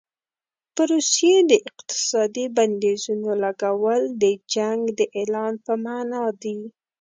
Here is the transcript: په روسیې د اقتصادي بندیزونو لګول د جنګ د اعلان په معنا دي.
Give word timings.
په 0.75 0.81
روسیې 0.91 1.35
د 1.51 1.53
اقتصادي 1.69 2.45
بندیزونو 2.57 3.29
لګول 3.43 4.01
د 4.21 4.23
جنګ 4.53 4.79
د 4.99 5.01
اعلان 5.19 5.53
په 5.65 5.73
معنا 5.85 6.23
دي. 6.41 6.59